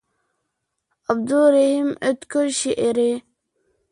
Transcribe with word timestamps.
ئابدۇرېھىم 1.13 1.93
ئۆتكۈر 2.07 2.49
شېئىرى. 2.61 3.07